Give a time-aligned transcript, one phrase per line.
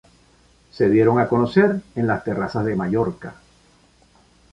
[0.71, 3.35] Se dieron a conocer en las terrazas de Mallorca.